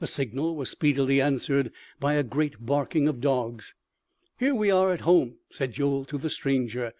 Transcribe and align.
The 0.00 0.08
signal 0.08 0.56
was 0.56 0.68
speedily 0.68 1.20
answered 1.20 1.70
by 2.00 2.14
a 2.14 2.24
great 2.24 2.56
barking 2.66 3.06
of 3.06 3.20
dogs. 3.20 3.72
"Here 4.36 4.52
we 4.52 4.68
are 4.68 4.92
at 4.92 5.02
home!" 5.02 5.36
said 5.48 5.74
Joel 5.74 6.04
to 6.06 6.18
the 6.18 6.28
stranger. 6.28 6.92